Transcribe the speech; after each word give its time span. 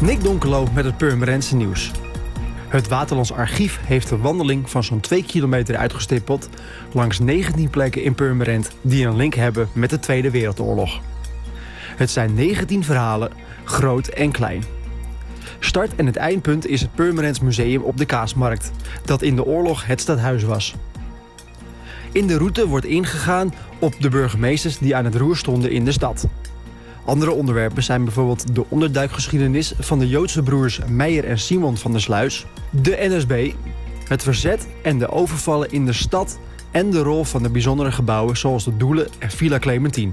Nick 0.00 0.22
Donkelo 0.22 0.66
met 0.74 0.84
het 0.84 0.96
Purmerendse 0.96 1.56
nieuws. 1.56 1.90
Het 2.68 2.88
Waterlands 2.88 3.32
Archief 3.32 3.80
heeft 3.82 4.10
een 4.10 4.20
wandeling 4.20 4.70
van 4.70 4.84
zo'n 4.84 5.00
2 5.00 5.24
kilometer 5.24 5.76
uitgestippeld... 5.76 6.48
langs 6.92 7.18
19 7.18 7.70
plekken 7.70 8.02
in 8.02 8.14
Purmerend 8.14 8.70
die 8.80 9.06
een 9.06 9.16
link 9.16 9.34
hebben 9.34 9.68
met 9.72 9.90
de 9.90 9.98
Tweede 9.98 10.30
Wereldoorlog. 10.30 11.00
Het 11.96 12.10
zijn 12.10 12.34
19 12.34 12.84
verhalen, 12.84 13.32
groot 13.64 14.06
en 14.06 14.32
klein. 14.32 14.64
Start 15.58 15.94
en 15.94 16.06
het 16.06 16.16
eindpunt 16.16 16.66
is 16.66 16.80
het 16.80 16.94
Purmerends 16.94 17.40
Museum 17.40 17.82
op 17.82 17.96
de 17.96 18.06
Kaasmarkt... 18.06 18.70
dat 19.04 19.22
in 19.22 19.36
de 19.36 19.44
oorlog 19.44 19.86
het 19.86 20.00
stadhuis 20.00 20.42
was. 20.42 20.74
In 22.12 22.26
de 22.26 22.36
route 22.36 22.66
wordt 22.66 22.86
ingegaan 22.86 23.54
op 23.78 23.94
de 24.00 24.08
burgemeesters 24.08 24.78
die 24.78 24.96
aan 24.96 25.04
het 25.04 25.14
roer 25.14 25.36
stonden 25.36 25.70
in 25.70 25.84
de 25.84 25.92
stad... 25.92 26.26
Andere 27.06 27.30
onderwerpen 27.30 27.82
zijn 27.82 28.04
bijvoorbeeld 28.04 28.54
de 28.54 28.64
onderduikgeschiedenis 28.68 29.74
van 29.78 29.98
de 29.98 30.08
Joodse 30.08 30.42
broers 30.42 30.80
Meijer 30.88 31.24
en 31.24 31.38
Simon 31.38 31.76
van 31.76 31.92
der 31.92 32.00
Sluis, 32.00 32.46
de 32.70 32.96
NSB, 33.00 33.52
het 34.08 34.22
verzet 34.22 34.68
en 34.82 34.98
de 34.98 35.10
overvallen 35.10 35.70
in 35.70 35.86
de 35.86 35.92
stad 35.92 36.38
en 36.70 36.90
de 36.90 37.02
rol 37.02 37.24
van 37.24 37.42
de 37.42 37.50
bijzondere 37.50 37.92
gebouwen 37.92 38.36
zoals 38.36 38.64
de 38.64 38.76
Doelen 38.76 39.08
en 39.18 39.30
Villa 39.30 39.58
Clementine. 39.58 40.12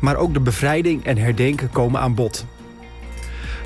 Maar 0.00 0.16
ook 0.16 0.34
de 0.34 0.40
bevrijding 0.40 1.04
en 1.04 1.18
herdenken 1.18 1.70
komen 1.70 2.00
aan 2.00 2.14
bod. 2.14 2.46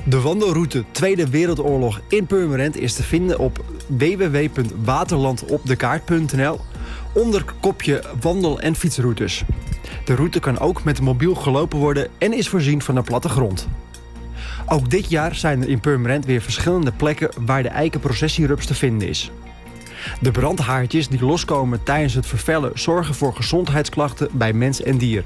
De 0.04 0.20
wandelroute 0.20 0.84
Tweede 0.90 1.28
Wereldoorlog 1.28 2.00
in 2.08 2.26
Purmerend 2.26 2.76
is 2.76 2.94
te 2.94 3.02
vinden 3.02 3.38
op 3.38 3.64
www.waterlandopdekaart.nl 3.86 6.60
onder 7.14 7.44
kopje 7.60 8.02
wandel- 8.20 8.60
en 8.60 8.74
fietsroutes. 8.74 9.44
De 10.04 10.14
route 10.14 10.40
kan 10.40 10.58
ook 10.58 10.84
met 10.84 11.00
mobiel 11.00 11.34
gelopen 11.34 11.78
worden 11.78 12.08
en 12.18 12.32
is 12.32 12.48
voorzien 12.48 12.82
van 12.82 12.96
een 12.96 13.04
platte 13.04 13.28
grond. 13.28 13.68
Ook 14.66 14.90
dit 14.90 15.10
jaar 15.10 15.34
zijn 15.34 15.62
er 15.62 15.68
in 15.68 15.80
Purmerend 15.80 16.24
weer 16.24 16.42
verschillende 16.42 16.92
plekken 16.92 17.30
waar 17.40 17.62
de 17.62 17.68
eikenprocessierups 17.68 18.66
te 18.66 18.74
vinden 18.74 19.08
is. 19.08 19.30
De 20.20 20.30
brandhaartjes 20.30 21.08
die 21.08 21.24
loskomen 21.24 21.82
tijdens 21.82 22.14
het 22.14 22.26
vervellen 22.26 22.70
zorgen 22.74 23.14
voor 23.14 23.34
gezondheidsklachten 23.34 24.28
bij 24.32 24.52
mens 24.52 24.82
en 24.82 24.98
dier. 24.98 25.24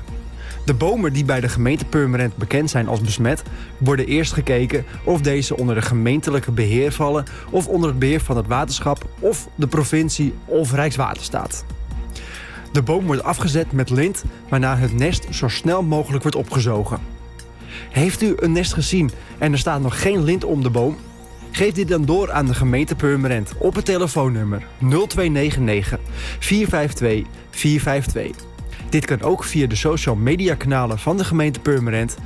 De 0.65 0.75
bomen 0.75 1.13
die 1.13 1.25
bij 1.25 1.41
de 1.41 1.49
gemeente 1.49 1.85
Purmerend 1.85 2.37
bekend 2.37 2.71
zijn 2.71 2.89
als 2.89 3.01
besmet, 3.01 3.43
worden 3.79 4.07
eerst 4.07 4.33
gekeken 4.33 4.85
of 5.05 5.21
deze 5.21 5.57
onder 5.57 5.75
de 5.75 5.83
gemeentelijke 5.83 6.53
beheer 6.53 6.93
vallen 6.93 7.25
of 7.51 7.67
onder 7.69 7.89
het 7.89 7.99
beheer 7.99 8.21
van 8.21 8.37
het 8.37 8.47
waterschap 8.47 9.09
of 9.19 9.49
de 9.55 9.67
provincie 9.67 10.35
of 10.45 10.73
Rijkswaterstaat. 10.73 11.65
De 12.77 12.83
boom 12.83 13.07
wordt 13.07 13.23
afgezet 13.23 13.73
met 13.73 13.91
lint, 13.91 14.25
waarna 14.49 14.77
het 14.77 14.93
nest 14.93 15.27
zo 15.31 15.49
snel 15.49 15.83
mogelijk 15.83 16.23
wordt 16.23 16.37
opgezogen. 16.37 17.01
Heeft 17.91 18.23
u 18.23 18.35
een 18.37 18.53
nest 18.53 18.73
gezien 18.73 19.11
en 19.39 19.53
er 19.53 19.59
staat 19.59 19.81
nog 19.81 20.03
geen 20.03 20.25
lint 20.25 20.45
om 20.45 20.63
de 20.63 20.71
boom? 20.71 20.97
Geef 21.51 21.73
dit 21.73 21.89
dan 21.89 22.05
door 22.05 22.33
aan 22.33 22.47
de 22.47 22.55
gemeente 22.55 22.95
Purmerend 22.95 23.53
op 23.59 23.75
het 23.75 23.85
telefoonnummer 23.85 24.67
0299 24.79 25.99
452 26.39 27.33
452. 27.51 28.47
Dit 28.91 29.05
kan 29.05 29.23
ook 29.23 29.45
via 29.45 29.67
de 29.67 29.77
social 29.77 30.17
media 30.17 30.55
kanalen 30.55 30.99
van 30.99 31.17
de 31.17 31.25
gemeente 31.25 31.61
Purmerend, 31.61 32.17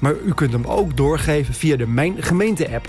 maar 0.00 0.14
u 0.24 0.34
kunt 0.34 0.52
hem 0.52 0.64
ook 0.64 0.96
doorgeven 0.96 1.54
via 1.54 1.76
de 1.76 1.86
Mijn 1.86 2.22
Gemeente 2.22 2.74
app. 2.74 2.86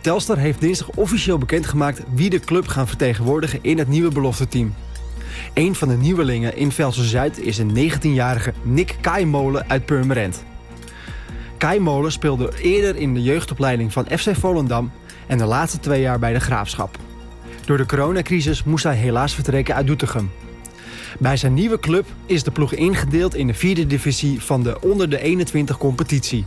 Telstar 0.00 0.38
heeft 0.38 0.60
dinsdag 0.60 0.90
officieel 0.90 1.38
bekendgemaakt 1.38 2.02
wie 2.14 2.30
de 2.30 2.40
club 2.40 2.66
gaan 2.66 2.88
vertegenwoordigen 2.88 3.58
in 3.62 3.78
het 3.78 3.88
nieuwe 3.88 4.12
belofte 4.12 4.48
team. 4.48 4.74
Een 5.54 5.74
van 5.74 5.88
de 5.88 5.96
nieuwelingen 5.96 6.56
in 6.56 6.72
Velsen-Zuid 6.72 7.38
is 7.38 7.58
een 7.58 7.90
19-jarige 7.90 8.52
Nick 8.62 8.96
Kaimolen 9.00 9.68
uit 9.68 9.86
Purmerend. 9.86 10.44
Kaimolen 11.58 12.12
speelde 12.12 12.52
eerder 12.62 12.96
in 12.96 13.14
de 13.14 13.22
jeugdopleiding 13.22 13.92
van 13.92 14.06
FC 14.18 14.36
Volendam... 14.36 14.90
en 15.26 15.38
de 15.38 15.44
laatste 15.44 15.80
twee 15.80 16.00
jaar 16.00 16.18
bij 16.18 16.32
de 16.32 16.40
Graafschap. 16.40 16.98
Door 17.64 17.76
de 17.76 17.86
coronacrisis 17.86 18.64
moest 18.64 18.84
hij 18.84 18.96
helaas 18.96 19.34
vertrekken 19.34 19.74
uit 19.74 19.86
Doetinchem. 19.86 20.30
Bij 21.18 21.36
zijn 21.36 21.54
nieuwe 21.54 21.78
club 21.78 22.06
is 22.26 22.42
de 22.42 22.50
ploeg 22.50 22.72
ingedeeld 22.72 23.34
in 23.34 23.46
de 23.46 23.54
vierde 23.54 23.86
divisie 23.86 24.42
van 24.42 24.62
de 24.62 24.80
onder 24.80 25.10
de 25.10 25.20
21 25.20 25.78
competitie. 25.78 26.46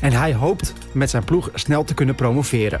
En 0.00 0.12
hij 0.12 0.34
hoopt 0.34 0.72
met 0.92 1.10
zijn 1.10 1.24
ploeg 1.24 1.50
snel 1.54 1.84
te 1.84 1.94
kunnen 1.94 2.14
promoveren. 2.14 2.80